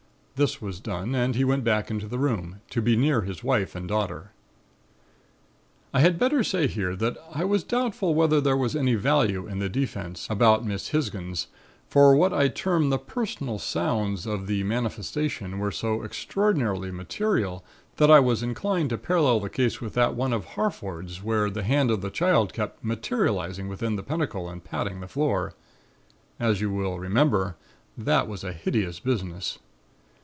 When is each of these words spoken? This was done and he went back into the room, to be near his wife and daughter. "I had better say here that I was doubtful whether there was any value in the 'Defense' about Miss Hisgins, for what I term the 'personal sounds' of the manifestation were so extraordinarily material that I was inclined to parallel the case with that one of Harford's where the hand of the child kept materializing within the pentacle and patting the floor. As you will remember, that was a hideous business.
This 0.37 0.59
was 0.59 0.79
done 0.79 1.13
and 1.13 1.35
he 1.35 1.43
went 1.43 1.63
back 1.63 1.91
into 1.91 2.07
the 2.07 2.17
room, 2.17 2.61
to 2.71 2.81
be 2.81 2.95
near 2.95 3.21
his 3.21 3.43
wife 3.43 3.75
and 3.75 3.87
daughter. 3.87 4.31
"I 5.93 5.99
had 5.99 6.17
better 6.17 6.43
say 6.43 6.65
here 6.65 6.95
that 6.95 7.15
I 7.31 7.45
was 7.45 7.63
doubtful 7.63 8.15
whether 8.15 8.41
there 8.41 8.57
was 8.57 8.75
any 8.75 8.95
value 8.95 9.45
in 9.45 9.59
the 9.59 9.69
'Defense' 9.69 10.25
about 10.31 10.65
Miss 10.65 10.87
Hisgins, 10.89 11.45
for 11.87 12.15
what 12.15 12.33
I 12.33 12.47
term 12.47 12.89
the 12.89 12.97
'personal 12.97 13.59
sounds' 13.59 14.25
of 14.25 14.47
the 14.47 14.63
manifestation 14.63 15.59
were 15.59 15.69
so 15.69 16.01
extraordinarily 16.03 16.89
material 16.89 17.63
that 17.97 18.09
I 18.09 18.19
was 18.19 18.41
inclined 18.41 18.89
to 18.89 18.97
parallel 18.97 19.41
the 19.41 19.47
case 19.47 19.79
with 19.79 19.93
that 19.93 20.15
one 20.15 20.33
of 20.33 20.45
Harford's 20.45 21.21
where 21.21 21.51
the 21.51 21.61
hand 21.61 21.91
of 21.91 22.01
the 22.01 22.09
child 22.09 22.51
kept 22.51 22.83
materializing 22.83 23.67
within 23.67 23.95
the 23.95 24.01
pentacle 24.01 24.49
and 24.49 24.63
patting 24.63 25.01
the 25.01 25.07
floor. 25.07 25.53
As 26.39 26.61
you 26.61 26.71
will 26.71 26.97
remember, 26.97 27.57
that 27.95 28.27
was 28.27 28.43
a 28.43 28.53
hideous 28.53 28.99
business. 28.99 29.59